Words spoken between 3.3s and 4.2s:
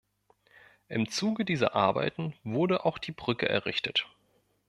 errichtet.